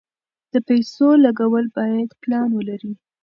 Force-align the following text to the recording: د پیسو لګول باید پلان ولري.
د 0.53 0.55
پیسو 0.67 1.07
لګول 1.25 1.65
باید 1.77 2.09
پلان 2.21 2.49
ولري. 2.53 2.93